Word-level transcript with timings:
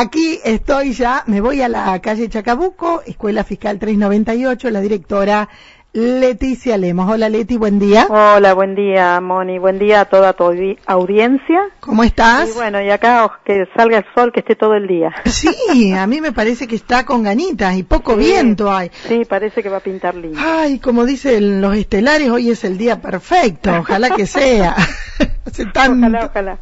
Aquí 0.00 0.40
estoy 0.44 0.94
ya, 0.94 1.24
me 1.26 1.42
voy 1.42 1.60
a 1.60 1.68
la 1.68 2.00
calle 2.00 2.26
Chacabuco, 2.30 3.02
Escuela 3.04 3.44
Fiscal 3.44 3.78
398, 3.78 4.70
la 4.70 4.80
directora 4.80 5.50
Leticia 5.92 6.78
Lemos. 6.78 7.10
Hola 7.10 7.28
Leti, 7.28 7.58
buen 7.58 7.78
día. 7.78 8.06
Hola, 8.08 8.54
buen 8.54 8.74
día 8.74 9.20
Moni, 9.20 9.58
buen 9.58 9.78
día 9.78 10.00
a 10.00 10.04
toda 10.06 10.32
tu 10.32 10.44
audiencia. 10.86 11.68
¿Cómo 11.80 12.02
estás? 12.02 12.48
Y 12.48 12.52
bueno, 12.54 12.80
y 12.80 12.88
acá 12.88 13.30
que 13.44 13.66
salga 13.76 13.98
el 13.98 14.06
sol, 14.14 14.32
que 14.32 14.40
esté 14.40 14.56
todo 14.56 14.74
el 14.74 14.86
día. 14.86 15.12
Sí, 15.26 15.92
a 15.92 16.06
mí 16.06 16.22
me 16.22 16.32
parece 16.32 16.66
que 16.66 16.76
está 16.76 17.04
con 17.04 17.22
ganitas 17.22 17.76
y 17.76 17.82
poco 17.82 18.16
viento 18.16 18.72
hay. 18.72 18.90
Sí, 19.06 19.26
parece 19.28 19.62
que 19.62 19.68
va 19.68 19.76
a 19.76 19.80
pintar 19.80 20.14
lindo. 20.14 20.40
Ay, 20.42 20.78
como 20.78 21.04
dicen 21.04 21.60
los 21.60 21.76
estelares, 21.76 22.30
hoy 22.30 22.48
es 22.48 22.64
el 22.64 22.78
día 22.78 23.02
perfecto, 23.02 23.70
ojalá 23.80 24.08
que 24.16 24.26
sea. 24.26 24.76
Ojalá, 25.66 26.26
ojalá. 26.26 26.58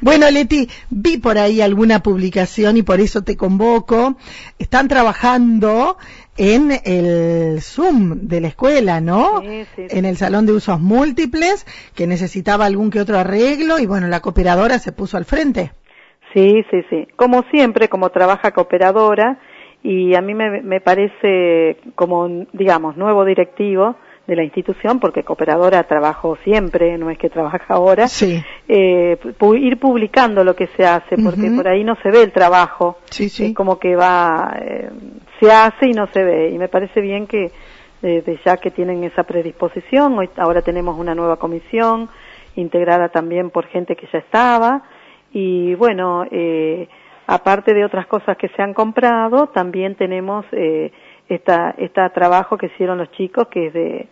Bueno, 0.00 0.30
Leti, 0.30 0.68
vi 0.90 1.18
por 1.18 1.38
ahí 1.38 1.60
alguna 1.60 2.00
publicación 2.00 2.76
y 2.76 2.82
por 2.82 3.00
eso 3.00 3.22
te 3.22 3.36
convoco. 3.36 4.16
Están 4.58 4.88
trabajando 4.88 5.96
en 6.36 6.70
el 6.84 7.60
Zoom 7.60 8.26
de 8.28 8.40
la 8.40 8.48
escuela, 8.48 9.00
¿no? 9.00 9.40
Sí, 9.42 9.64
sí, 9.76 9.86
En 9.90 10.04
el 10.04 10.16
salón 10.16 10.46
de 10.46 10.52
usos 10.52 10.80
múltiples, 10.80 11.66
que 11.94 12.06
necesitaba 12.06 12.66
algún 12.66 12.90
que 12.90 13.00
otro 13.00 13.18
arreglo 13.18 13.78
y 13.78 13.86
bueno, 13.86 14.08
la 14.08 14.20
cooperadora 14.20 14.78
se 14.78 14.92
puso 14.92 15.16
al 15.16 15.24
frente. 15.24 15.72
Sí, 16.32 16.64
sí, 16.70 16.82
sí. 16.88 17.08
Como 17.16 17.42
siempre, 17.50 17.88
como 17.88 18.08
trabaja 18.10 18.52
cooperadora 18.52 19.38
y 19.82 20.14
a 20.14 20.22
mí 20.22 20.34
me, 20.34 20.62
me 20.62 20.80
parece 20.80 21.76
como, 21.94 22.46
digamos, 22.52 22.96
nuevo 22.96 23.24
directivo 23.24 23.96
de 24.32 24.36
la 24.36 24.44
institución, 24.44 24.98
porque 24.98 25.22
cooperadora 25.22 25.82
trabajo 25.84 26.36
siempre, 26.42 26.96
no 26.98 27.10
es 27.10 27.18
que 27.18 27.28
trabaja 27.28 27.60
ahora, 27.68 28.08
Sí. 28.08 28.42
eh, 28.68 29.16
pu- 29.38 29.58
ir 29.58 29.78
publicando 29.78 30.42
lo 30.42 30.54
que 30.56 30.66
se 30.76 30.84
hace, 30.84 31.16
porque 31.22 31.50
por 31.54 31.68
ahí 31.68 31.84
no 31.84 31.94
se 32.02 32.10
ve 32.10 32.22
el 32.22 32.32
trabajo. 32.32 32.96
Sí, 33.10 33.28
sí. 33.28 33.46
Es 33.46 33.54
como 33.54 33.78
que 33.78 33.94
va, 33.94 34.56
eh, 34.60 34.90
se 35.40 35.50
hace 35.52 35.86
y 35.88 35.92
no 35.92 36.06
se 36.12 36.24
ve. 36.24 36.50
Y 36.50 36.58
me 36.58 36.68
parece 36.68 37.00
bien 37.00 37.26
que 37.26 37.50
desde 38.00 38.38
ya 38.44 38.56
que 38.56 38.70
tienen 38.70 39.04
esa 39.04 39.22
predisposición, 39.22 40.18
hoy, 40.18 40.28
ahora 40.36 40.62
tenemos 40.62 40.98
una 40.98 41.14
nueva 41.14 41.36
comisión 41.36 42.08
integrada 42.56 43.08
también 43.10 43.50
por 43.50 43.66
gente 43.66 43.94
que 43.96 44.08
ya 44.12 44.18
estaba. 44.18 44.82
Y 45.32 45.74
bueno, 45.76 46.24
eh, 46.30 46.88
aparte 47.26 47.72
de 47.74 47.84
otras 47.84 48.06
cosas 48.06 48.36
que 48.36 48.48
se 48.48 48.60
han 48.62 48.74
comprado, 48.74 49.48
también 49.48 49.94
tenemos 49.94 50.44
eh, 50.52 50.90
esta, 51.28 51.74
este 51.78 52.00
trabajo 52.10 52.58
que 52.58 52.66
hicieron 52.66 52.98
los 52.98 53.10
chicos, 53.12 53.46
que 53.48 53.68
es 53.68 53.72
de 53.72 54.08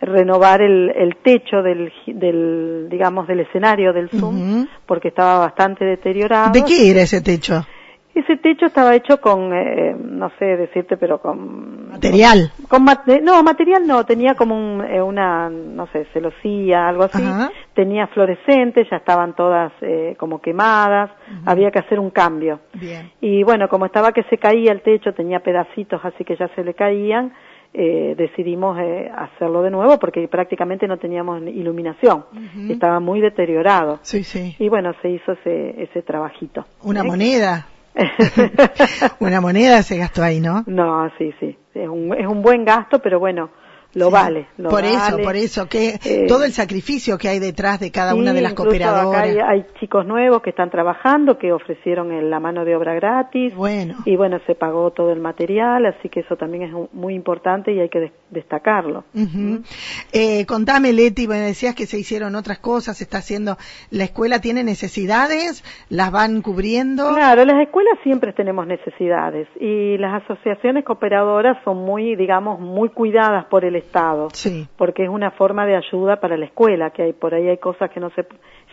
renovar 0.00 0.62
el, 0.62 0.90
el 0.96 1.16
techo 1.16 1.62
del, 1.62 1.92
del, 2.06 2.88
digamos, 2.88 3.26
del 3.26 3.40
escenario 3.40 3.92
del 3.92 4.08
Zoom, 4.08 4.66
porque 4.86 5.08
estaba 5.08 5.38
bastante 5.38 5.84
deteriorado. 5.84 6.52
¿De 6.52 6.64
qué 6.64 6.90
era 6.90 7.02
ese 7.02 7.20
techo? 7.20 7.64
Ese 8.12 8.38
techo 8.38 8.66
estaba 8.66 8.96
hecho 8.96 9.20
con, 9.20 9.52
eh, 9.54 9.94
no 9.96 10.32
sé 10.36 10.44
decirte, 10.44 10.96
pero 10.96 11.20
con... 11.20 11.90
Material. 11.90 12.50
Con 12.68 12.82
mate- 12.84 13.20
no, 13.22 13.40
material 13.44 13.86
no, 13.86 14.04
tenía 14.04 14.34
como 14.34 14.56
un, 14.56 14.84
eh, 14.84 15.00
una, 15.00 15.48
no 15.48 15.86
sé, 15.92 16.06
celosía, 16.12 16.88
algo 16.88 17.04
así. 17.04 17.22
Ajá. 17.22 17.52
Tenía 17.72 18.08
fluorescentes, 18.08 18.88
ya 18.90 18.96
estaban 18.96 19.36
todas 19.36 19.72
eh, 19.80 20.16
como 20.18 20.40
quemadas, 20.40 21.10
había 21.46 21.70
que 21.70 21.78
hacer 21.78 22.00
un 22.00 22.10
cambio. 22.10 22.58
Bien. 22.74 23.12
Y 23.20 23.44
bueno, 23.44 23.68
como 23.68 23.86
estaba 23.86 24.10
que 24.12 24.24
se 24.24 24.38
caía 24.38 24.72
el 24.72 24.82
techo, 24.82 25.12
tenía 25.14 25.38
pedacitos 25.38 26.04
así 26.04 26.24
que 26.24 26.34
ya 26.36 26.48
se 26.56 26.64
le 26.64 26.74
caían, 26.74 27.32
eh, 27.72 28.14
decidimos 28.16 28.78
eh, 28.80 29.10
hacerlo 29.14 29.62
de 29.62 29.70
nuevo 29.70 29.98
porque 29.98 30.26
prácticamente 30.28 30.88
no 30.88 30.98
teníamos 30.98 31.42
iluminación, 31.42 32.24
estaba 32.68 32.98
muy 33.00 33.20
deteriorado. 33.20 34.00
Sí, 34.02 34.24
sí. 34.24 34.56
Y 34.58 34.68
bueno, 34.68 34.92
se 35.02 35.10
hizo 35.10 35.32
ese, 35.32 35.82
ese 35.82 36.02
trabajito. 36.02 36.66
Una 36.82 37.00
¿Eh? 37.00 37.04
moneda. 37.04 37.66
Una 39.20 39.40
moneda 39.40 39.82
se 39.82 39.98
gastó 39.98 40.22
ahí, 40.22 40.40
¿no? 40.40 40.62
no, 40.66 41.10
sí, 41.18 41.32
sí, 41.40 41.56
es 41.74 41.88
un, 41.88 42.14
es 42.16 42.26
un 42.26 42.40
buen 42.40 42.64
gasto, 42.64 43.00
pero 43.00 43.18
bueno, 43.18 43.50
lo 43.94 44.06
Sí. 44.06 44.12
vale. 44.12 44.46
Lo 44.56 44.68
por 44.70 44.84
eso, 44.84 45.18
por 45.18 45.36
eso, 45.36 45.68
que 45.68 45.98
Eh, 46.04 46.26
todo 46.28 46.44
el 46.44 46.52
sacrificio 46.52 47.18
que 47.18 47.28
hay 47.28 47.38
detrás 47.38 47.80
de 47.80 47.90
cada 47.90 48.12
Sí, 48.12 48.18
una 48.20 48.32
de 48.32 48.40
las 48.40 48.54
cooperadoras. 48.54 49.08
Acá 49.08 49.22
hay, 49.22 49.38
hay 49.60 49.64
chicos 49.80 50.06
nuevos 50.06 50.42
que 50.42 50.50
están 50.50 50.70
trabajando, 50.70 51.38
que 51.38 51.52
ofrecieron 51.52 52.12
el- 52.12 52.30
la 52.30 52.38
mano 52.40 52.64
de 52.64 52.76
obra 52.76 52.94
gratis. 52.94 53.54
Bueno. 53.54 53.96
Y 54.04 54.16
bueno, 54.16 54.38
se 54.46 54.54
pagó 54.54 54.90
todo 54.92 55.10
el 55.12 55.20
material, 55.20 55.86
así 55.86 56.08
que 56.08 56.20
eso 56.20 56.36
también 56.36 56.62
es 56.64 56.72
muy 56.92 57.14
importante 57.14 57.72
y 57.72 57.80
hay 57.80 57.88
que 57.88 58.00
des- 58.00 58.12
destacarlo. 58.30 59.04
Eh, 60.12 60.44
contame, 60.46 60.92
Leti, 60.92 61.28
me 61.28 61.36
decías 61.36 61.74
que 61.74 61.86
se 61.86 61.98
hicieron 61.98 62.34
otras 62.34 62.58
cosas, 62.58 62.98
se 62.98 63.04
está 63.04 63.18
haciendo, 63.18 63.56
la 63.90 64.04
escuela 64.04 64.40
tiene 64.40 64.64
necesidades, 64.64 65.64
las 65.88 66.10
van 66.10 66.42
cubriendo. 66.42 67.14
Claro, 67.14 67.44
las 67.44 67.60
escuelas 67.62 67.98
siempre 68.02 68.32
tenemos 68.32 68.66
necesidades 68.66 69.48
y 69.60 69.96
las 69.98 70.22
asociaciones 70.22 70.84
cooperadoras 70.84 71.58
son 71.64 71.78
muy, 71.78 72.16
digamos, 72.16 72.60
muy 72.60 72.88
cuidadas 72.88 73.44
por 73.46 73.64
el 73.64 73.76
Estado. 73.76 74.28
Sí. 74.32 74.66
porque 74.76 75.04
es 75.04 75.08
una 75.08 75.30
forma 75.32 75.66
de 75.66 75.76
ayuda 75.76 76.20
para 76.20 76.36
la 76.36 76.46
escuela, 76.46 76.90
que 76.90 77.02
hay 77.02 77.12
por 77.12 77.34
ahí 77.34 77.48
hay 77.48 77.58
cosas 77.58 77.90
que 77.90 78.00
no 78.00 78.10
se 78.10 78.26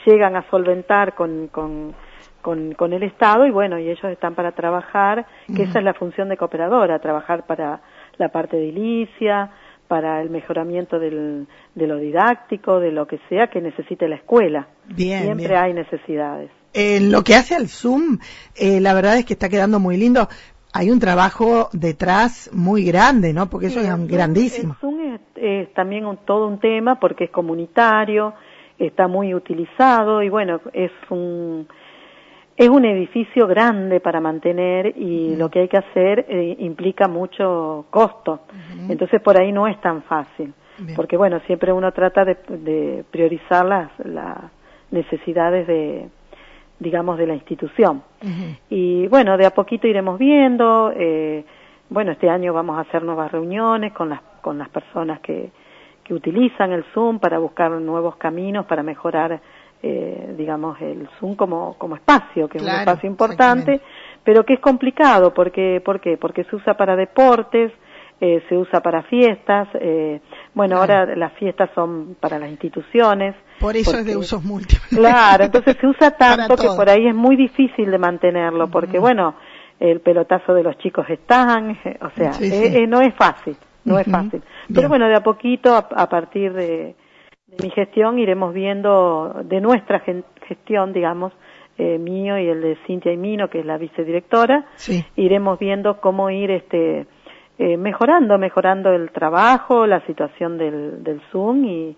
llegan 0.06 0.36
a 0.36 0.50
solventar 0.50 1.16
con, 1.16 1.48
con, 1.48 1.94
con, 2.42 2.74
con 2.74 2.94
el 2.94 3.04
Estado 3.04 3.46
y 3.46 3.52
bueno, 3.52 3.78
y 3.80 3.90
ellos 3.90 4.06
están 4.06 4.36
para 4.36 4.52
trabajar, 4.54 5.26
que 5.56 5.64
esa 5.64 5.80
es 5.80 5.86
la 5.86 5.94
función 5.94 6.30
de 6.30 6.38
cooperadora, 6.38 7.00
trabajar 7.00 7.46
para 7.46 7.82
la 8.18 8.30
parte 8.30 8.58
edilicia, 8.58 9.52
para 9.88 10.22
el 10.22 10.30
mejoramiento 10.30 11.00
del, 11.00 11.48
de 11.76 11.88
lo 11.88 11.98
didáctico, 11.98 12.80
de 12.80 12.92
lo 12.92 13.08
que 13.08 13.20
sea 13.30 13.48
que 13.48 13.62
necesite 13.62 14.08
la 14.08 14.16
escuela. 14.16 14.68
Bien, 14.86 15.24
Siempre 15.24 15.48
bien. 15.48 15.60
hay 15.60 15.74
necesidades. 15.74 16.50
Eh, 16.74 17.00
lo 17.02 17.24
que 17.24 17.36
hace 17.36 17.56
al 17.56 17.68
Zoom, 17.70 18.20
eh, 18.56 18.80
la 18.82 18.94
verdad 18.94 19.18
es 19.18 19.26
que 19.26 19.34
está 19.34 19.50
quedando 19.50 19.80
muy 19.80 19.98
lindo. 19.98 20.28
Hay 20.74 20.92
un 20.92 21.00
trabajo 21.00 21.70
detrás 21.74 22.52
muy 22.54 22.84
grande, 22.84 23.34
¿no? 23.34 23.50
Porque 23.50 23.68
eso 23.68 23.80
Sí, 23.80 23.86
es 23.88 23.92
Zoom- 23.92 24.08
grandísimo. 24.08 24.74
El 24.74 24.80
Zoom 24.80 25.00
es, 25.16 25.22
es 25.36 25.74
también 25.74 26.06
un- 26.06 26.18
todo 26.18 26.48
un 26.48 26.60
tema 26.60 27.00
porque 27.00 27.24
es 27.26 27.32
comunitario, 27.32 28.34
está 28.78 29.08
muy 29.08 29.34
utilizado 29.34 30.22
y 30.22 30.30
bueno, 30.30 30.62
es 30.74 30.92
un 31.10 31.68
es 32.58 32.70
un 32.70 32.86
edificio 32.86 33.46
grande 33.48 34.00
para 34.00 34.20
mantener 34.20 34.98
y 34.98 35.36
lo 35.36 35.50
que 35.50 35.60
hay 35.60 35.68
que 35.68 35.78
hacer 35.78 36.26
eh, 36.28 36.56
implica 36.60 37.08
mucho 37.08 37.86
costo. 37.92 38.42
Entonces 38.90 39.22
por 39.22 39.40
ahí 39.40 39.52
no 39.52 39.68
es 39.68 39.80
tan 39.80 40.02
fácil. 40.04 40.54
Bien. 40.80 40.96
Porque 40.96 41.18
bueno, 41.18 41.40
siempre 41.46 41.72
uno 41.72 41.92
trata 41.92 42.26
de, 42.26 42.36
de 42.50 43.06
priorizar 43.12 43.66
las, 43.66 43.92
las 44.00 44.38
necesidades 44.92 45.68
de 45.68 46.10
digamos 46.80 47.18
de 47.18 47.28
la 47.28 47.34
institución. 47.34 48.04
Y 48.70 49.08
bueno, 49.08 49.38
de 49.38 49.46
a 49.46 49.52
poquito 49.52 49.88
iremos 49.88 50.18
viendo. 50.20 50.92
eh, 50.96 51.44
bueno, 51.90 52.12
este 52.12 52.30
año 52.30 52.54
vamos 52.54 52.78
a 52.78 52.82
hacer 52.82 53.02
nuevas 53.04 53.32
reuniones 53.32 53.94
con 53.94 54.10
las, 54.10 54.20
con 54.42 54.58
las 54.58 54.70
personas 54.70 55.20
que, 55.22 55.52
que 56.04 56.14
utilizan 56.14 56.72
el 56.72 56.84
Zoom 56.94 57.20
para 57.20 57.40
buscar 57.40 57.72
nuevos 57.72 58.18
caminos 58.18 58.66
para 58.66 58.84
mejorar, 58.84 59.40
eh, 59.84 60.34
digamos, 60.38 60.80
el 60.82 61.08
Zoom 61.20 61.36
como, 61.36 61.76
como 61.78 61.96
espacio, 61.96 62.48
que 62.48 62.58
es 62.58 62.64
un 62.64 62.70
espacio 62.70 63.08
importante, 63.10 63.82
pero 64.24 64.44
que 64.46 64.54
es 64.56 64.60
complicado. 64.60 65.34
Porque, 65.34 65.82
¿Por 65.84 66.00
qué? 66.00 66.18
Porque 66.18 66.44
se 66.46 66.56
usa 66.56 66.76
para 66.76 66.96
deportes, 66.96 67.72
eh, 68.20 68.42
se 68.50 68.58
usa 68.58 68.82
para 68.82 69.04
fiestas. 69.04 69.68
eh, 69.76 70.20
bueno, 70.54 70.78
Claro. 70.78 70.94
ahora 71.02 71.16
las 71.16 71.34
fiestas 71.34 71.70
son 71.76 72.16
para 72.20 72.40
las 72.40 72.50
instituciones. 72.50 73.36
Por 73.60 73.76
eso 73.76 73.98
es 73.98 74.06
de 74.06 74.18
usos 74.18 74.44
múltiples. 74.44 74.90
Claro, 74.90 75.44
entonces 75.46 75.78
se 75.80 75.88
usa 75.88 76.12
tanto 76.12 76.56
que 76.56 76.68
por 76.76 76.90
ahí 76.90 77.08
es 77.08 77.16
muy 77.16 77.36
difícil 77.36 77.92
de 77.92 77.98
mantenerlo, 78.00 78.70
porque 78.70 78.98
bueno, 79.00 79.36
el 79.80 80.00
pelotazo 80.02 80.56
de 80.56 80.64
los 80.64 80.76
chicos 80.80 81.08
están, 81.10 81.78
o 82.02 82.10
sea, 82.18 82.34
Sí, 82.34 82.46
eh, 82.46 82.50
sí. 82.72 82.78
eh, 82.78 82.88
no 82.88 83.02
es 83.02 83.14
fácil, 83.14 83.56
no 83.86 84.00
es 84.00 84.08
fácil. 84.08 84.42
Bien. 84.42 84.74
Pero 84.74 84.90
bueno, 84.90 85.08
de 85.08 85.16
a 85.16 85.22
poquito, 85.22 85.76
a, 85.76 85.88
a 85.96 86.10
partir 86.10 86.52
de, 86.54 86.96
de 87.48 87.64
mi 87.64 87.70
gestión, 87.72 88.20
iremos 88.20 88.54
viendo, 88.54 89.34
de 89.46 89.62
nuestra 89.62 90.02
gestión, 90.48 90.92
digamos, 90.92 91.32
eh, 91.78 91.98
mío 91.98 92.38
y 92.38 92.48
el 92.48 92.62
de 92.62 92.78
Cintia 92.86 93.14
y 93.14 93.18
Mino, 93.18 93.50
que 93.50 93.60
es 93.60 93.66
la 93.66 93.78
vicedirectora, 93.78 94.66
Sí. 94.76 95.06
iremos 95.16 95.58
viendo 95.60 96.02
cómo 96.02 96.30
ir 96.30 96.52
este 96.52 97.06
eh, 97.60 97.76
mejorando, 97.78 98.38
mejorando 98.38 98.92
el 98.92 99.10
trabajo, 99.12 99.88
la 99.88 100.06
situación 100.06 100.58
del, 100.60 101.04
del 101.04 101.20
Zoom 101.32 101.66
y, 101.66 101.98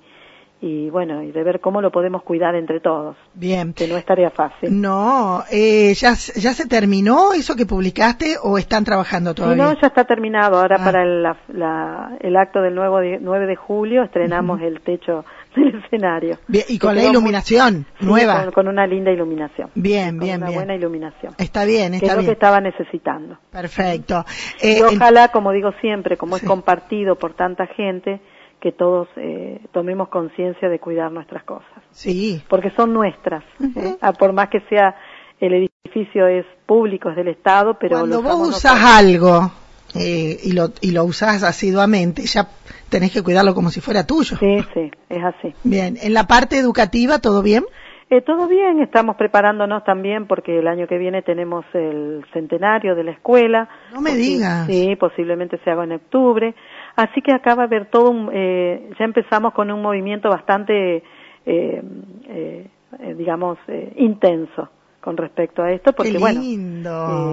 y 0.62 0.89
bueno, 0.89 1.21
y 1.24 1.31
de 1.33 1.44
ver 1.44 1.59
cómo 1.59 1.81
lo 1.81 1.91
podemos 1.91 2.24
cuidar 2.24 2.56
entre 2.56 2.79
todos, 2.79 3.18
Bien. 3.33 3.74
que 3.74 3.88
no 3.88 3.97
es 3.97 4.06
tarea 4.06 4.29
fácil. 4.29 4.79
No, 4.79 5.44
eh, 5.51 5.94
¿ya, 5.95 6.12
¿ya 6.13 6.53
se 6.53 6.65
terminó 6.68 7.33
eso 7.33 7.56
que 7.57 7.65
publicaste 7.65 8.35
o 8.41 8.57
están 8.57 8.85
trabajando 8.85 9.33
todavía? 9.33 9.62
no, 9.65 9.74
ya 9.74 9.88
está 9.88 10.06
terminado. 10.06 10.59
Ahora 10.62 10.77
Ah. 10.79 10.85
para 10.85 11.03
el, 11.03 11.24
la- 11.24 11.38
la- 11.50 12.18
el 12.21 12.38
acto 12.38 12.62
del 12.62 12.75
nuevo 12.75 13.00
di- 13.01 13.18
9 13.19 13.45
de 13.45 13.56
julio 13.57 14.03
estrenamos 14.03 14.62
el 14.62 14.79
techo 14.81 15.25
del 15.56 15.84
escenario. 15.84 16.38
Bien, 16.48 16.66
y 16.69 16.78
con 16.80 16.96
la 16.96 17.01
quedó 17.01 17.10
muy- 17.10 17.18
iluminación 17.18 17.86
Sí, 18.00 18.06
nueva. 18.06 18.44
Con, 18.46 18.51
con 18.54 18.68
una 18.68 18.86
linda 18.88 19.12
iluminación. 19.12 19.69
Bien, 19.75 20.18
Con 20.18 20.25
bien, 20.25 20.38
una 20.38 20.48
bien. 20.48 20.60
buena 20.60 20.75
iluminación. 20.75 21.34
Está 21.38 21.66
bien, 21.66 21.92
Que 21.92 21.98
es 21.98 22.04
está 22.04 22.13
lo 22.16 22.19
que 22.19 22.25
bien. 22.28 22.34
estaba 22.34 22.62
necesitando. 22.62 23.38
Perfecto. 23.51 24.25
Eh, 24.62 24.80
y 24.80 24.81
ojalá, 24.81 25.30
como 25.30 25.51
digo 25.51 25.72
siempre, 25.81 26.18
como 26.18 26.38
Sí. 26.38 26.44
es 26.46 26.48
compartido 26.48 27.16
por 27.16 27.34
tanta 27.34 27.68
gente, 27.68 28.22
que 28.62 28.72
todos 28.74 29.07
eh, 29.16 29.62
tomemos 29.72 30.10
conciencia 30.10 30.68
de 30.68 30.80
cuidar 30.80 31.12
nuestras 31.13 31.44
cosas, 31.46 31.81
sí, 31.92 32.44
porque 32.50 32.72
son 32.72 32.92
nuestras, 32.94 33.42
Ujú. 33.57 33.80
¿eh? 33.80 33.96
Ah, 34.01 34.12
por 34.12 34.34
más 34.34 34.50
que 34.50 34.60
sea 34.68 34.96
el 35.40 35.54
edificio 35.86 36.28
es 36.28 36.46
público, 36.66 37.10
es 37.10 37.16
del 37.16 37.30
Estado, 37.30 37.78
pero... 37.80 38.00
Cuando 38.00 38.22
vos 38.22 38.50
usas 38.50 38.75
algo 38.84 39.50
eh, 39.95 40.38
y, 40.44 40.53
lo, 40.53 40.69
y 40.81 40.91
lo 40.91 41.03
usás 41.06 41.44
asiduamente, 41.44 42.24
ya 42.24 42.47
tenés 42.89 43.12
que 43.12 43.24
cuidarlo 43.24 43.53
como 43.53 43.69
si 43.69 43.81
fuera 43.81 44.06
tuyo. 44.06 44.38
Sí, 44.38 44.57
sí, 44.74 44.91
es 45.09 45.24
así. 45.24 45.53
Bien, 45.63 45.97
en 46.01 46.13
la 46.13 46.25
parte 46.25 46.57
educativa, 46.57 47.19
¿todo 47.19 47.41
bien? 47.41 47.63
Eh, 48.12 48.21
todo 48.21 48.47
bien, 48.47 48.81
estamos 48.81 49.18
preparándonos 49.18 49.83
también 49.83 50.25
porque 50.25 50.57
el 50.57 50.68
año 50.68 50.88
que 50.88 50.97
viene 50.97 51.21
tenemos 51.21 51.63
el 51.74 52.25
centenario 52.33 52.95
de 52.95 53.03
la 53.03 53.12
escuela. 53.12 53.69
No 53.94 54.01
me 54.01 54.15
digas. 54.15 54.65
Sí, 54.65 54.95
posiblemente 54.95 55.59
se 55.63 55.69
haga 55.69 55.83
en 55.83 55.91
octubre. 55.91 56.56
Así 56.95 57.21
que 57.21 57.31
acá 57.31 57.53
va 57.53 57.63
a 57.63 57.65
haber 57.68 57.86
todo 57.91 58.09
un, 58.09 58.31
eh, 58.33 58.89
ya 58.97 59.06
empezamos 59.06 59.53
con 59.53 59.69
un 59.69 59.81
movimiento 59.81 60.27
bastante, 60.27 61.03
eh, 61.45 61.83
eh, 62.27 62.68
digamos, 63.15 63.59
intenso 63.95 64.69
con 65.00 65.15
respecto 65.15 65.62
a 65.62 65.71
esto, 65.71 65.94
porque 65.94 66.18
bueno, 66.18 66.41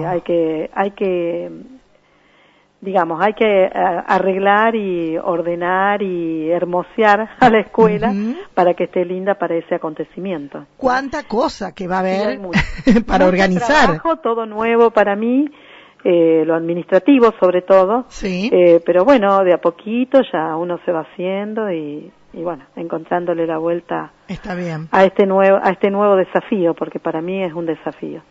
hay 0.07 0.21
que, 0.21 0.69
hay 0.73 0.91
que 0.91 1.51
digamos, 2.81 3.19
hay 3.21 3.33
que 3.33 3.63
eh, 3.65 3.71
arreglar 3.73 4.75
y 4.75 5.17
ordenar 5.17 6.01
y 6.01 6.49
hermosear 6.49 7.29
a 7.39 7.49
la 7.49 7.59
escuela 7.59 8.13
para 8.53 8.73
que 8.73 8.85
esté 8.85 9.05
linda 9.05 9.35
para 9.35 9.55
ese 9.55 9.75
acontecimiento. 9.75 10.65
¿Cuánta 10.77 11.23
cosa 11.23 11.73
que 11.73 11.87
va 11.87 11.97
a 11.97 11.99
haber 11.99 12.39
para 13.07 13.27
organizar? 13.27 13.85
Trabajo, 13.85 14.17
todo 14.17 14.45
nuevo 14.45 14.91
para 14.91 15.15
mí, 15.15 15.49
eh, 16.03 16.43
lo 16.45 16.55
administrativo 16.55 17.33
sobre 17.39 17.63
todo, 17.63 18.05
sí. 18.09 18.49
Eh, 18.53 18.81
pero 18.85 19.03
bueno, 19.03 19.43
de 19.43 19.53
a 19.53 19.57
poquito 19.57 20.21
ya 20.31 20.55
uno 20.55 20.79
se 20.85 20.91
va 20.91 21.01
haciendo 21.01 21.71
y, 21.71 22.11
y 22.33 22.43
bueno, 22.43 22.65
encontrándole 22.75 23.47
la 23.47 23.57
vuelta 23.57 24.11
Está 24.27 24.53
bien. 24.53 24.87
a 24.91 25.03
este 25.03 25.25
nuevo 25.25 25.57
a 25.61 25.71
este 25.71 25.89
nuevo 25.89 26.15
desafío, 26.15 26.75
porque 26.75 26.99
para 26.99 27.21
mí 27.21 27.43
es 27.43 27.53
un 27.53 27.65
desafío. 27.65 28.21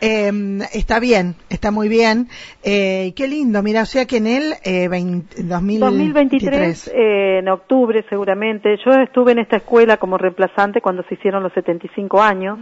Eh, 0.00 0.30
está 0.72 1.00
bien, 1.00 1.34
está 1.48 1.70
muy 1.70 1.88
bien. 1.88 2.28
Eh, 2.62 3.12
qué 3.16 3.26
lindo, 3.28 3.62
mira, 3.62 3.82
o 3.82 3.86
sea 3.86 4.06
que 4.06 4.18
en 4.18 4.26
el 4.26 4.54
eh, 4.64 4.88
2023, 4.88 6.88
eh, 6.94 7.38
en 7.38 7.48
octubre 7.48 8.04
seguramente, 8.08 8.76
yo 8.84 8.92
estuve 8.92 9.32
en 9.32 9.38
esta 9.40 9.56
escuela 9.56 9.96
como 9.96 10.18
reemplazante 10.18 10.80
cuando 10.80 11.02
se 11.04 11.14
hicieron 11.14 11.42
los 11.42 11.52
75 11.52 12.22
años 12.22 12.58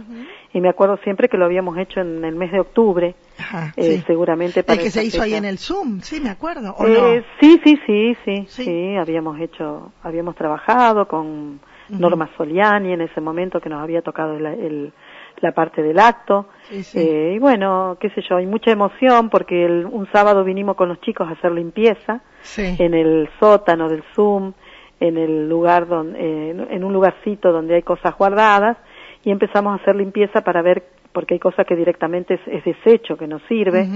y 0.53 0.61
me 0.61 0.69
acuerdo 0.69 0.97
siempre 1.03 1.29
que 1.29 1.37
lo 1.37 1.45
habíamos 1.45 1.77
hecho 1.77 1.99
en 2.01 2.23
el 2.25 2.35
mes 2.35 2.51
de 2.51 2.59
octubre, 2.59 3.15
Ajá, 3.37 3.73
eh, 3.77 3.97
sí. 3.97 4.03
seguramente 4.07 4.63
para 4.63 4.79
El 4.79 4.85
que 4.85 4.91
se 4.91 5.03
hizo 5.03 5.21
ahí 5.21 5.35
en 5.35 5.45
el 5.45 5.59
Zoom, 5.59 6.01
sí, 6.01 6.19
me 6.19 6.29
acuerdo. 6.29 6.75
¿o 6.77 6.87
Eh, 6.87 7.17
no? 7.21 7.25
sí, 7.39 7.61
sí, 7.63 7.79
sí, 7.85 8.17
sí, 8.25 8.45
Sí. 8.47 8.63
sí, 8.65 8.95
habíamos 8.95 9.39
hecho, 9.39 9.91
habíamos 10.03 10.35
trabajado 10.35 11.07
con 11.07 11.59
Norma 11.89 12.29
Soliani 12.37 12.93
en 12.93 13.01
ese 13.01 13.19
momento 13.21 13.59
que 13.59 13.69
nos 13.69 13.81
había 13.81 14.01
tocado 14.01 14.35
el- 14.37 14.45
el- 14.45 14.93
la 15.41 15.51
parte 15.53 15.81
del 15.81 15.99
acto. 15.99 16.47
Sí, 16.69 16.83
sí. 16.83 16.99
Eh, 16.99 17.33
y 17.35 17.39
bueno, 17.39 17.97
qué 17.99 18.09
sé 18.11 18.21
yo, 18.29 18.37
hay 18.37 18.45
mucha 18.45 18.71
emoción 18.71 19.29
porque 19.29 19.65
el- 19.65 19.85
un 19.85 20.07
sábado 20.11 20.43
vinimos 20.43 20.75
con 20.75 20.89
los 20.89 20.99
chicos 21.01 21.27
a 21.27 21.31
hacer 21.31 21.51
limpieza 21.51 22.21
Sí. 22.41 22.75
en 22.79 22.93
el 22.93 23.29
sótano 23.39 23.89
del 23.89 24.03
Zoom, 24.15 24.53
en 24.99 25.17
el 25.17 25.47
lugar 25.49 25.87
donde, 25.87 26.19
eh, 26.19 26.49
en- 26.69 26.83
un 26.83 26.93
lugarcito 26.93 27.51
donde 27.51 27.75
hay 27.75 27.83
cosas 27.83 28.17
guardadas 28.17 28.77
y 29.23 29.31
empezamos 29.31 29.71
a 29.77 29.81
hacer 29.81 29.95
limpieza 29.95 30.41
para 30.41 30.61
ver 30.61 30.83
porque 31.11 31.33
hay 31.33 31.39
cosas 31.39 31.65
que 31.65 31.75
directamente 31.75 32.35
es, 32.35 32.41
es 32.47 32.63
desecho 32.63 33.17
que 33.17 33.27
no 33.27 33.39
sirve 33.47 33.87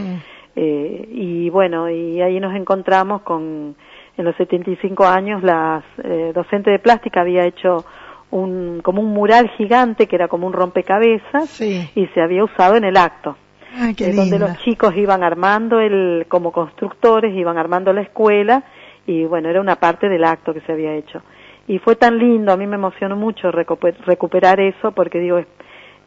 eh, 0.56 1.08
y 1.12 1.50
bueno 1.50 1.90
y 1.90 2.22
ahí 2.22 2.40
nos 2.40 2.56
encontramos 2.56 3.22
con 3.22 3.76
en 4.18 4.26
los 4.26 4.36
75 4.36 5.06
años 5.06 5.44
la 5.44 5.84
eh, 6.04 6.32
docente 6.34 6.72
de 6.72 6.80
plástica 6.80 7.22
había 7.22 7.46
hecho 7.46 7.86
un 8.34 8.82
como 8.82 9.02
un 9.02 9.14
mural 9.14 9.50
gigante 9.58 10.08
que 10.08 10.16
era 10.16 10.28
como 10.28 10.48
un 10.48 10.54
rompecabezas 10.54 11.50
Sí. 11.50 11.90
y 11.96 12.08
se 12.08 12.22
había 12.22 12.44
usado 12.44 12.76
en 12.76 12.84
el 12.84 12.98
acto 12.98 13.38
Ay, 13.76 13.94
qué 13.96 14.10
eh, 14.10 14.14
donde 14.14 14.40
los 14.40 14.58
chicos 14.60 14.96
iban 14.96 15.24
armando 15.24 15.80
el 15.80 16.26
como 16.28 16.52
constructores 16.52 17.36
iban 17.36 17.58
armando 17.58 17.94
la 17.94 18.02
escuela 18.02 18.64
y 19.06 19.26
bueno 19.26 19.50
era 19.50 19.62
una 19.62 19.76
parte 19.78 20.10
del 20.10 20.24
acto 20.24 20.54
que 20.54 20.62
se 20.62 20.72
había 20.72 20.94
hecho 20.96 21.22
y 21.68 21.80
fue 21.80 21.96
tan 21.96 22.18
lindo 22.18 22.52
a 22.52 22.58
mí 22.58 22.66
me 22.68 22.76
emocionó 22.76 23.16
mucho 23.16 23.52
recuper- 23.52 23.98
recuperar 24.06 24.60
eso 24.60 24.92
porque 24.92 25.20
digo 25.20 25.38
es, 25.38 25.48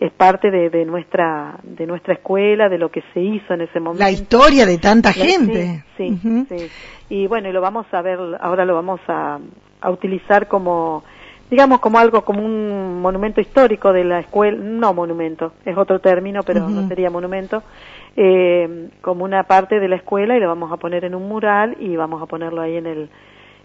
es 0.00 0.12
parte 0.12 0.50
de, 0.50 0.69
de 0.69 0.84
nuestra 0.84 1.56
de 1.62 1.87
nuestra 1.87 2.14
escuela 2.14 2.69
de 2.69 2.79
lo 2.79 2.90
que 2.90 3.02
se 3.14 3.20
hizo 3.20 3.55
en 3.55 3.62
ese 3.62 3.81
momento 3.81 4.02
La 4.05 4.11
historia 4.11 4.67
de 4.67 4.79
tanta 4.79 5.12
gente. 5.12 5.84
sí, 5.96 6.19
sí, 6.22 6.46
sí. 6.49 6.69
y 7.08 7.26
bueno 7.26 7.49
y 7.49 7.52
lo 7.52 7.61
vamos 7.61 7.87
a 7.93 8.02
ver 8.02 8.19
ahora 8.40 8.64
lo 8.64 8.75
vamos 8.75 9.00
a, 9.08 9.38
a 9.81 9.90
utilizar 9.90 10.49
como 10.49 11.02
digamos 11.50 11.81
como 11.81 11.98
algo 11.98 12.22
como 12.25 12.44
un 12.44 13.00
monumento 13.00 13.40
histórico 13.40 13.93
de 13.93 14.04
la 14.04 14.20
escuela 14.20 14.58
no 14.60 14.94
monumento 14.94 15.52
es 15.64 15.76
otro 15.76 16.00
término 16.00 16.43
pero 16.43 16.69
no 16.69 16.87
sería 16.88 17.10
monumento 17.10 17.62
eh, 18.16 18.88
como 19.00 19.25
una 19.25 19.44
parte 19.44 19.78
de 19.78 19.88
la 19.88 19.96
escuela 19.96 20.37
y 20.37 20.40
lo 20.40 20.48
vamos 20.48 20.72
a 20.72 20.76
poner 20.76 21.04
en 21.04 21.14
un 21.14 21.28
mural 21.28 21.76
y 21.81 21.96
vamos 21.96 22.22
a 22.22 22.26
ponerlo 22.26 22.60
ahí 22.60 22.76
en 22.76 22.87
el 22.87 23.10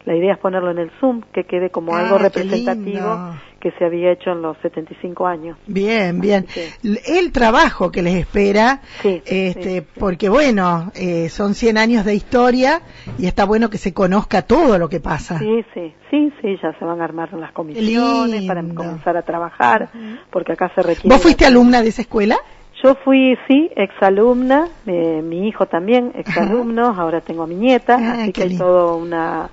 la 0.06 0.16
idea 0.16 0.34
es 0.34 0.40
ponerlo 0.40 0.72
en 0.72 0.80
el 0.80 0.92
Zoom 1.00 1.22
que 1.34 1.44
quede 1.44 1.70
como 1.70 1.96
Ah, 1.96 2.00
algo 2.02 2.18
qué 2.18 2.24
representativo 2.24 3.36
que 3.60 3.72
se 3.78 3.86
había 3.86 4.12
hecho 4.12 4.32
en 4.32 4.42
los 4.42 4.58
75 4.64 5.28
años 5.28 5.56
Bien, 5.68 6.20
bien. 6.20 6.48
Sí. 6.50 6.98
El 7.06 7.32
trabajo 7.32 7.92
que 7.92 8.02
les 8.02 8.16
espera, 8.16 8.82
Sí, 9.04 9.22
este, 9.26 9.82
sí, 9.82 9.88
porque 10.00 10.30
bueno, 10.30 10.92
eh, 10.96 11.30
son 11.30 11.54
100 11.54 11.78
años 11.78 12.04
de 12.06 12.16
historia 12.16 12.82
y 13.20 13.28
está 13.28 13.46
bueno 13.46 13.70
que 13.70 13.78
se 13.78 13.94
conozca 13.94 14.42
todo 14.42 14.80
lo 14.80 14.90
que 14.90 15.00
pasa. 15.00 15.38
Sí, 15.38 15.64
sí, 15.76 15.94
sí, 16.10 16.34
sí, 16.42 16.58
ya 16.62 16.74
se 16.80 16.86
van 16.86 17.02
a 17.02 17.04
armar 17.04 17.32
las 17.34 17.52
comisiones 17.52 18.44
para 18.46 18.62
comenzar 18.64 19.16
a 19.18 19.22
trabajar, 19.22 19.90
porque 20.32 20.54
acá 20.54 20.72
se 20.74 20.82
requiere... 20.82 21.10
¿Vos 21.14 21.22
fuiste 21.22 21.46
alumna 21.46 21.84
de 21.84 21.90
esa 21.90 22.02
escuela? 22.02 22.38
Yo 22.84 22.96
fui, 22.96 23.38
sí, 23.48 23.70
exalumna, 23.76 24.68
eh, 24.88 25.22
mi 25.24 25.48
hijo 25.48 25.68
también, 25.68 26.14
exalumno, 26.16 26.88
ahora 26.98 27.22
tengo 27.22 27.44
a 27.44 27.48
mi 27.48 27.54
nieta, 27.54 27.98
Ah, 28.00 28.14
así 28.24 28.34
que 28.34 28.42
hay 28.42 28.50
lindo. 28.50 28.66
todo 28.66 28.98
una 28.98 29.52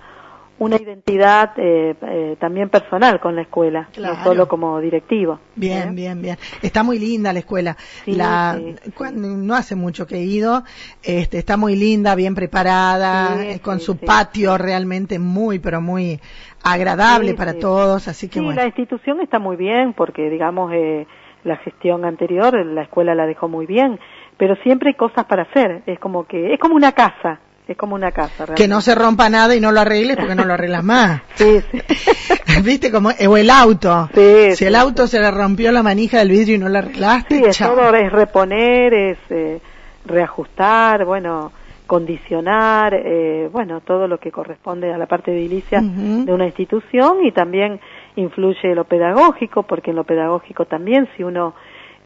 una 0.61 0.77
identidad 0.77 1.53
eh, 1.57 1.95
eh, 2.03 2.37
también 2.41 2.69
personal 2.69 3.21
con 3.21 3.37
la 3.37 3.43
escuela, 3.43 3.89
Claro. 3.93 4.17
no 4.17 4.25
solo 4.25 4.49
como 4.49 4.81
directivo. 4.81 5.39
Bien, 5.55 5.91
¿eh? 5.91 5.93
bien, 5.93 6.21
bien. 6.23 6.37
Está 6.63 6.83
muy 6.83 6.99
linda 6.99 7.33
la 7.33 7.39
escuela. 7.39 7.77
Sí, 8.05 8.13
la, 8.17 8.59
sí, 8.59 8.75
no 9.15 9.55
hace 9.55 9.77
mucho 9.77 10.07
que 10.07 10.17
he 10.17 10.25
ido. 10.25 10.65
Este, 11.03 11.39
está 11.39 11.57
muy 11.57 11.77
linda, 11.77 12.15
bien 12.15 12.35
preparada, 12.35 13.45
eh, 13.45 13.61
con 13.61 13.79
su 13.81 13.99
patio 13.99 14.59
realmente 14.59 15.19
muy, 15.19 15.59
pero 15.61 15.81
muy 15.81 16.21
agradable 16.63 17.35
para 17.35 17.55
todos. 17.55 18.09
Así 18.09 18.29
que 18.29 18.41
Sí, 18.41 18.45
bueno. 18.45 18.61
la 18.61 18.67
institución 18.67 19.21
está 19.21 19.39
muy 19.39 19.57
bien 19.57 19.93
porque, 19.93 20.29
digamos, 20.29 20.73
eh, 20.75 21.07
la 21.45 21.57
gestión 21.59 22.05
anterior, 22.05 22.55
la 22.67 22.83
escuela 22.83 23.15
la 23.15 23.27
dejó 23.27 23.49
muy 23.49 23.67
bien, 23.67 23.99
pero 24.37 24.57
siempre 24.65 24.89
hay 24.91 24.95
cosas 24.95 25.25
para 25.27 25.43
hacer. 25.43 25.83
Es 25.87 25.99
como 26.01 26.27
que, 26.27 26.53
es 26.53 26.59
como 26.61 26.75
una 26.75 26.93
casa, 26.93 27.41
es 27.69 27.77
como 27.77 27.95
una 27.95 28.11
casa. 28.13 28.47
Que 28.47 28.67
no 28.67 28.81
realmente. 28.81 28.81
se 28.83 28.95
rompa 28.95 29.29
nada 29.29 29.55
y 29.55 29.61
no 29.61 29.71
lo 29.73 29.81
arregles 29.81 30.17
porque 30.17 30.35
no 30.35 30.45
lo 30.45 30.55
arreglas 30.55 30.83
más. 30.83 31.23
Sí, 31.37 31.61
sí. 31.71 31.81
¿Viste? 32.65 32.91
Como, 32.91 33.11
o 33.11 33.37
el 33.37 33.51
auto. 33.51 34.09
Sí, 34.15 34.51
si 34.51 34.57
sí, 34.57 34.65
el 34.65 34.75
auto 34.75 35.07
se 35.07 35.21
le 35.21 35.31
rompió 35.31 35.71
la 35.71 35.83
manija 35.83 36.19
del 36.19 36.31
vidrio 36.31 36.57
y 36.57 36.59
no 36.59 36.69
lo 36.69 36.79
arreglaste, 36.79 37.37
Sí, 37.37 37.45
es 37.45 37.59
todo 37.59 37.95
es 37.95 38.11
reponer, 38.11 38.93
es 38.95 39.19
eh, 39.31 39.61
reajustar, 40.07 41.05
bueno, 41.05 41.53
condicionar, 41.87 42.95
eh, 42.95 43.49
bueno, 43.53 43.81
todo 43.81 44.09
lo 44.09 44.19
que 44.19 44.31
corresponde 44.33 44.93
a 44.93 44.99
la 44.99 45.07
parte 45.07 45.31
edilicia 45.33 45.81
de 45.83 46.33
una 46.33 46.47
institución 46.47 47.25
y 47.25 47.33
también 47.33 47.81
influye 48.17 48.75
lo 48.75 48.85
pedagógico, 48.85 49.63
porque 49.63 49.91
en 49.91 49.97
lo 49.97 50.05
pedagógico 50.05 50.65
también 50.65 51.09
si 51.17 51.23
uno 51.23 51.55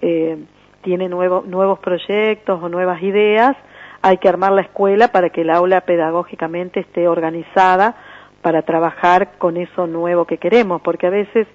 eh, 0.02 0.36
tiene 0.82 1.08
nuevo- 1.08 1.44
nuevos 1.46 1.78
proyectos 1.78 2.62
o 2.62 2.68
nuevas 2.68 3.02
ideas, 3.02 3.56
hay 4.02 4.18
que 4.18 4.28
armar 4.28 4.52
la 4.52 4.62
escuela 4.62 5.08
para 5.08 5.30
que 5.30 5.42
el 5.42 5.50
aula 5.50 5.80
pedagógicamente 5.82 6.80
esté 6.80 7.08
organizada 7.08 7.94
para 8.42 8.62
trabajar 8.62 9.38
con 9.38 9.56
eso 9.56 9.86
nuevo 9.86 10.26
que 10.26 10.38
queremos, 10.38 10.82
porque 10.82 11.06
a 11.06 11.10
veces 11.10 11.46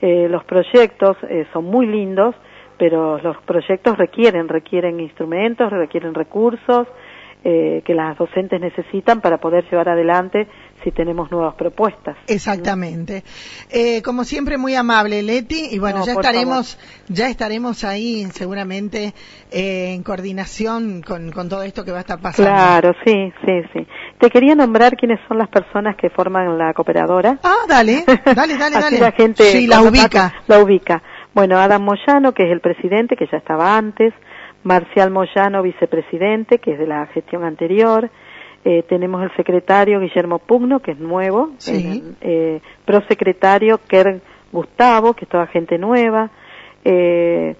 eh, 0.00 0.28
los 0.30 0.44
proyectos 0.44 1.16
eh, 1.28 1.46
son 1.52 1.64
muy 1.64 1.86
lindos, 1.86 2.36
pero 2.78 3.18
los 3.18 3.36
proyectos 3.38 3.98
requieren, 3.98 4.46
requieren 4.46 5.00
instrumentos, 5.00 5.70
requieren 5.70 6.14
recursos 6.14 6.86
eh, 7.44 7.82
que 7.84 7.94
las 7.94 8.18
docentes 8.18 8.60
necesitan 8.60 9.20
para 9.20 9.38
poder 9.38 9.64
llevar 9.70 9.88
adelante 9.88 10.48
si 10.82 10.90
tenemos 10.92 11.30
nuevas 11.30 11.54
propuestas. 11.54 12.16
Exactamente. 12.26 13.22
Eh, 13.70 14.02
como 14.02 14.24
siempre, 14.24 14.58
muy 14.58 14.74
amable, 14.74 15.22
Leti. 15.22 15.68
Y 15.70 15.78
bueno, 15.78 16.00
No, 16.00 16.06
ya 16.06 16.12
estaremos, 16.12 16.78
ya 17.08 17.28
estaremos 17.28 17.84
ahí 17.84 18.24
seguramente 18.32 19.14
eh, 19.50 19.92
en 19.94 20.02
coordinación 20.02 21.02
con, 21.02 21.30
con 21.32 21.48
todo 21.48 21.62
esto 21.62 21.84
que 21.84 21.92
va 21.92 21.98
a 21.98 22.00
estar 22.00 22.20
pasando. 22.20 22.50
Claro, 22.50 22.92
sí, 23.04 23.32
sí, 23.44 23.52
sí. 23.72 23.86
Te 24.18 24.30
quería 24.30 24.54
nombrar 24.54 24.96
quiénes 24.96 25.20
son 25.28 25.38
las 25.38 25.48
personas 25.48 25.96
que 25.96 26.10
forman 26.10 26.58
la 26.58 26.72
cooperadora. 26.74 27.38
Ah, 27.42 27.64
dale, 27.68 28.04
dale, 28.06 28.56
dale, 28.56 28.76
Así 28.76 28.96
dale. 28.96 28.98
la 29.00 29.12
gente 29.12 29.44
sí, 29.44 29.66
la 29.66 29.82
ubica. 29.82 30.34
La 30.46 30.60
ubica. 30.60 31.02
Bueno, 31.34 31.58
Adam 31.58 31.82
Moyano, 31.82 32.32
que 32.32 32.44
es 32.44 32.50
el 32.50 32.60
presidente, 32.60 33.16
que 33.16 33.26
ya 33.30 33.38
estaba 33.38 33.76
antes. 33.76 34.12
Marcial 34.64 35.10
Moyano, 35.10 35.62
vicepresidente, 35.62 36.58
que 36.58 36.72
es 36.72 36.78
de 36.78 36.86
la 36.86 37.06
gestión 37.06 37.44
anterior. 37.44 38.10
Eh, 38.64 38.82
tenemos 38.88 39.22
el 39.22 39.34
secretario 39.36 40.00
Guillermo 40.00 40.38
Pugno, 40.38 40.80
que 40.80 40.92
es 40.92 40.98
nuevo. 40.98 41.50
Sí. 41.58 42.02
El, 42.02 42.16
eh, 42.20 42.60
prosecretario 42.84 43.78
Ker 43.86 44.20
Gustavo, 44.52 45.14
que 45.14 45.24
es 45.24 45.30
toda 45.30 45.46
gente 45.46 45.78
nueva. 45.78 46.30
Eh, 46.84 47.56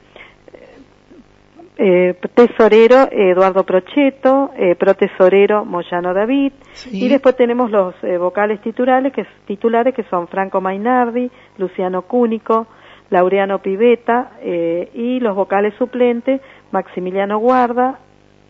eh, 1.80 2.16
tesorero 2.34 3.08
Eduardo 3.12 3.62
Procheto, 3.62 4.50
eh, 4.56 4.74
protesorero 4.74 5.64
Moyano 5.64 6.12
David, 6.12 6.52
y 6.90 7.08
después 7.08 7.36
tenemos 7.36 7.70
los 7.70 7.94
eh, 8.02 8.18
vocales 8.18 8.60
titulares 8.62 9.12
que, 9.12 9.24
titulares 9.46 9.94
que 9.94 10.02
son 10.10 10.26
Franco 10.26 10.60
Mainardi, 10.60 11.30
Luciano 11.56 12.02
Cúnico, 12.02 12.66
Laureano 13.10 13.60
Piveta, 13.60 14.32
y 14.42 15.20
los 15.20 15.34
vocales 15.34 15.72
suplentes 15.78 16.42
Maximiliano 16.70 17.38
Guarda, 17.38 17.98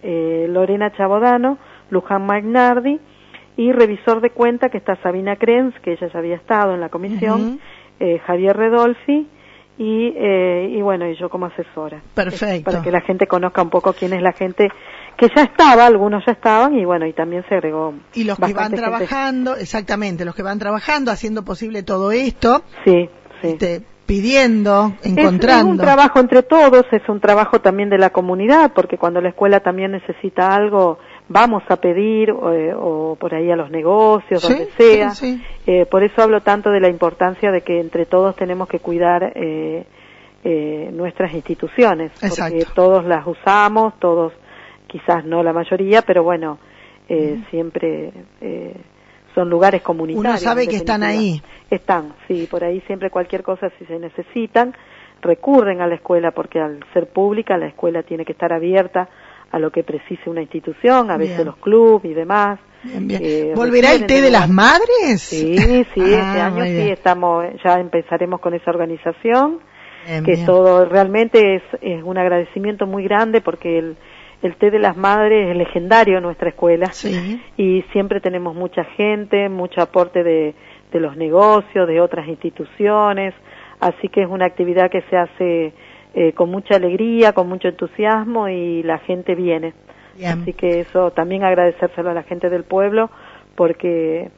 eh, 0.03 0.47
Lorena 0.49 0.93
Chabodano, 0.97 1.59
Luján 1.91 2.27
Mainardi, 2.27 3.01
y 3.57 3.73
revisor 3.73 4.21
de 4.21 4.31
cuenta 4.31 4.69
que 4.69 4.79
está 4.79 4.97
Sabina 5.03 5.37
Krenz, 5.37 5.75
que 5.81 5.93
ella 5.93 6.09
ya 6.13 6.19
había 6.19 6.37
estado 6.37 6.75
en 6.75 6.81
la 6.81 6.91
comisión, 6.91 7.59
Javier 8.25 8.57
Redolfi, 8.57 9.27
y, 9.79 10.13
eh, 10.17 10.71
y 10.73 10.83
bueno, 10.83 11.09
y 11.09 11.17
yo 11.17 11.31
como 11.31 11.47
asesora. 11.47 12.03
Perfecto. 12.15 12.71
Para 12.71 12.83
que 12.83 12.91
la 12.91 13.01
gente 13.01 13.29
conozca 13.29 13.63
un 13.63 13.71
poco 13.71 13.93
quién 13.93 14.13
es 14.13 14.21
la 14.21 14.33
gente 14.33 14.69
que 15.17 15.29
ya 15.35 15.45
estaba, 15.45 15.87
algunos 15.87 16.25
ya 16.27 16.33
estaban 16.33 16.77
y 16.77 16.85
bueno, 16.85 17.07
y 17.07 17.13
también 17.13 17.45
se 17.49 17.55
agregó. 17.55 17.95
Y 18.13 18.25
los 18.25 18.39
que 18.39 18.53
van 18.53 18.73
trabajando, 18.73 19.55
exactamente, 19.57 20.25
los 20.25 20.35
que 20.35 20.43
van 20.43 20.59
trabajando, 20.59 21.13
haciendo 21.13 21.45
posible 21.45 21.85
todo 21.85 22.11
esto. 22.11 22.63
Sí, 22.85 23.09
sí. 23.41 23.49
Este, 23.49 23.83
pidiendo, 24.09 24.95
encontrando. 25.05 25.71
Es, 25.71 25.73
un 25.73 25.77
trabajo 25.77 26.19
entre 26.19 26.43
todos, 26.43 26.87
es 26.93 27.07
un 27.11 27.21
trabajo 27.21 27.61
también 27.61 27.91
de 27.91 27.99
la 27.99 28.09
comunidad, 28.09 28.73
porque 28.75 28.97
cuando 28.97 29.21
la 29.21 29.29
escuela 29.29 29.61
también 29.61 29.93
necesita 29.93 30.55
algo, 30.55 30.99
vamos 31.29 31.63
a 31.69 31.77
pedir 31.77 32.31
eh, 32.31 32.73
o, 32.75 33.17
por 33.21 33.35
ahí 33.35 33.51
a 33.51 33.57
los 33.57 33.71
negocios, 33.71 34.41
donde 34.41 34.71
sea. 34.79 35.13
Eh, 35.67 35.85
por 35.85 36.03
eso 36.03 36.23
hablo 36.23 36.41
tanto 36.41 36.71
de 36.71 36.81
la 36.81 36.89
importancia 36.89 37.53
de 37.53 37.61
que 37.61 37.81
entre 37.81 38.07
todos 38.07 38.35
tenemos 38.35 38.67
que 38.67 38.81
cuidar 38.81 39.31
eh, 39.35 39.85
eh 40.43 40.91
nuestras 40.91 41.35
instituciones, 41.35 42.11
porque 42.19 42.65
todos 42.75 43.05
las 43.05 43.27
usamos, 43.27 43.93
todos, 44.01 44.33
quizás 44.87 45.27
no 45.27 45.43
la 45.43 45.53
mayoría, 45.53 46.01
pero 46.01 46.23
bueno, 46.23 46.59
siempre 47.51 48.13
son 49.39 49.49
lugares 49.49 49.83
comunitarios. 49.83 50.43
Uno 50.43 50.51
sabe 50.51 50.67
que 50.67 50.75
están 50.75 51.05
ahí. 51.05 51.41
Están, 51.71 52.15
sí, 52.27 52.49
por 52.51 52.65
ahí 52.65 52.81
siempre 52.89 53.09
cualquier 53.09 53.45
cosa 53.45 53.71
si 53.79 53.85
se 53.85 53.97
necesitan 53.97 54.75
recurren 55.23 55.81
a 55.81 55.87
la 55.87 55.95
escuela 55.95 56.33
porque 56.33 56.61
al 56.61 56.81
ser 56.93 57.09
pública 57.09 57.57
la 57.57 57.69
escuela 57.69 58.03
tiene 58.03 58.25
que 58.25 58.33
estar 58.33 58.53
abierta 58.53 59.09
a 59.51 59.59
lo 59.61 59.71
que 59.71 59.85
precise 59.85 60.29
una 60.29 60.43
institución, 60.43 61.11
a 61.11 61.17
veces 61.17 61.45
los 61.47 61.57
clubes 61.57 62.11
y 62.11 62.15
demás. 62.15 62.59
Eh, 62.85 63.53
¿Volverá 63.55 63.93
el 63.93 64.07
té 64.07 64.21
de 64.21 64.31
las 64.31 64.49
madres? 64.51 65.23
Sí, 65.23 65.57
sí, 65.95 66.01
este 66.01 66.21
ah, 66.21 66.47
año 66.47 66.65
sí 66.65 66.91
estamos, 66.91 67.45
ya 67.65 67.75
empezaremos 67.75 68.41
con 68.41 68.55
esa 68.55 68.71
organización, 68.71 69.61
que 70.25 70.39
todo 70.47 70.85
realmente 70.85 71.57
es, 71.57 71.63
es 71.81 72.03
un 72.03 72.19
agradecimiento 72.19 72.87
muy 72.87 73.05
grande 73.05 73.41
porque 73.41 73.79
el, 73.79 73.97
el 74.43 74.57
té 74.57 74.71
de 74.71 74.79
las 74.79 74.97
madres 74.97 75.51
es 75.51 75.57
legendario 75.57 76.19
en 76.19 76.23
nuestra 76.23 76.51
escuela. 76.51 76.93
Y 77.57 77.83
siempre 77.93 78.21
tenemos 78.21 78.55
mucha 78.55 78.85
gente, 78.85 79.49
mucho 79.49 79.81
aporte 79.81 80.23
de, 80.23 80.55
de 80.93 81.01
los 81.01 81.17
negocios, 81.17 81.89
de 81.89 82.01
otras 82.01 82.29
instituciones, 82.29 83.35
así 83.81 84.09
que 84.09 84.23
es 84.23 84.29
una 84.29 84.47
actividad 84.47 84.91
que 84.91 85.03
se 85.03 85.17
hace 85.17 85.73
eh, 86.15 86.33
con 86.33 86.51
mucha 86.51 86.77
alegría, 86.77 87.33
con 87.33 87.49
mucho 87.49 87.69
entusiasmo 87.69 88.49
y 88.49 88.83
la 88.83 88.99
gente 88.99 89.35
viene. 89.35 89.75
Así 90.25 90.53
que 90.53 90.81
eso 90.81 91.13
también 91.13 91.45
agradecérselo 91.45 92.11
a 92.11 92.15
la 92.15 92.25
gente 92.25 92.51
del 92.51 92.65
pueblo 92.65 93.09
porque 93.55 94.31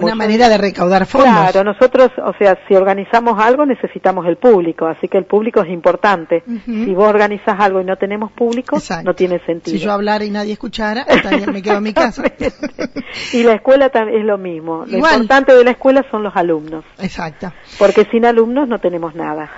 una 0.00 0.14
manera 0.14 0.48
de 0.48 0.58
recaudar 0.58 1.06
fondos. 1.06 1.30
Claro, 1.30 1.64
nosotros, 1.64 2.10
o 2.24 2.32
sea, 2.38 2.58
si 2.68 2.74
organizamos 2.74 3.38
algo 3.38 3.66
necesitamos 3.66 4.26
el 4.26 4.36
público, 4.36 4.86
así 4.86 5.08
que 5.08 5.18
el 5.18 5.24
público 5.24 5.62
es 5.62 5.70
importante. 5.70 6.42
Si 6.66 6.94
vos 6.94 7.08
organizas 7.08 7.58
algo 7.58 7.80
y 7.80 7.84
no 7.84 7.96
tenemos 7.96 8.32
público, 8.32 8.78
no 9.04 9.14
tiene 9.14 9.38
sentido. 9.46 9.76
Si 9.76 9.82
yo 9.82 9.92
hablara 9.92 10.24
y 10.24 10.30
nadie 10.30 10.52
escuchara, 10.52 11.06
me 11.52 11.62
quedo 11.62 11.78
en 11.78 11.82
mi 11.82 11.92
casa. 11.92 12.22
y 13.32 13.42
la 13.42 13.54
escuela 13.54 13.86
es 13.86 14.24
lo 14.24 14.38
mismo. 14.38 14.84
Lo 14.86 14.98
importante 14.98 15.54
de 15.54 15.64
la 15.64 15.72
escuela 15.72 16.04
son 16.10 16.22
los 16.22 16.34
alumnos. 16.36 16.84
Exacto. 16.98 17.52
Porque 17.78 18.06
sin 18.10 18.24
alumnos 18.24 18.68
no 18.68 18.78
tenemos 18.78 19.14
nada. 19.14 19.50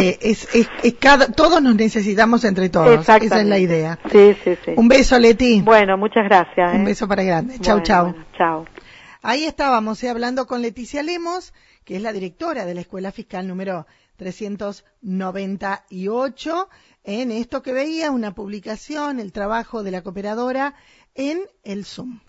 eh, 0.00 0.18
es, 0.20 0.48
es, 0.54 0.68
cada, 0.98 1.28
todos 1.28 1.62
nos 1.62 1.74
necesitamos 1.74 2.44
entre 2.44 2.68
todos. 2.68 3.00
Esa 3.00 3.16
es 3.16 3.46
la 3.46 3.58
idea. 3.58 3.98
Sí, 4.10 4.36
sí, 4.44 4.56
sí. 4.64 4.72
Un 4.76 4.88
beso, 4.88 5.18
Leti. 5.18 5.62
Bueno, 5.62 5.96
muchas 5.96 6.24
gracias. 6.24 6.74
Un 6.74 6.82
¿eh? 6.82 6.86
beso 6.86 7.08
para 7.08 7.22
grande. 7.22 7.58
Chau, 7.60 7.80
chau. 7.82 8.14
chau. 8.36 8.64
Ahí 9.20 9.44
estábamos 9.44 10.00
eh, 10.04 10.10
hablando 10.10 10.46
con 10.46 10.62
Leticia 10.62 11.02
Lemos, 11.02 11.52
que 11.84 11.96
es 11.96 12.02
la 12.02 12.12
directora 12.12 12.64
de 12.64 12.74
la 12.74 12.82
Escuela 12.82 13.10
Fiscal 13.10 13.48
número 13.48 13.88
398, 14.16 16.68
en 17.02 17.32
esto 17.32 17.60
que 17.62 17.72
veía, 17.72 18.12
una 18.12 18.32
publicación, 18.34 19.18
el 19.18 19.32
trabajo 19.32 19.82
de 19.82 19.90
la 19.90 20.02
cooperadora 20.02 20.76
en 21.14 21.40
el 21.64 21.84
Zoom. 21.84 22.20